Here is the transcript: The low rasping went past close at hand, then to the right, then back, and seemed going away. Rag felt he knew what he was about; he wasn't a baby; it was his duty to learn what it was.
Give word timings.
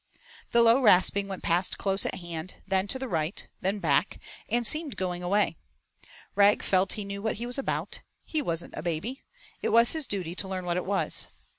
The 0.49 0.63
low 0.63 0.81
rasping 0.81 1.27
went 1.27 1.43
past 1.43 1.77
close 1.77 2.07
at 2.07 2.15
hand, 2.15 2.55
then 2.67 2.87
to 2.87 2.97
the 2.97 3.07
right, 3.07 3.47
then 3.61 3.77
back, 3.77 4.19
and 4.49 4.65
seemed 4.65 4.97
going 4.97 5.21
away. 5.21 5.57
Rag 6.33 6.63
felt 6.63 6.93
he 6.93 7.05
knew 7.05 7.21
what 7.21 7.35
he 7.35 7.45
was 7.45 7.59
about; 7.59 8.01
he 8.25 8.41
wasn't 8.41 8.73
a 8.75 8.81
baby; 8.81 9.21
it 9.61 9.69
was 9.69 9.91
his 9.91 10.07
duty 10.07 10.33
to 10.33 10.47
learn 10.47 10.65
what 10.65 10.75
it 10.77 10.85
was. 10.85 11.27